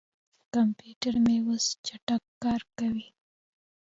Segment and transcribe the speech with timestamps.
[0.53, 3.07] کمپیوټر مې اوس چټک کار کوي.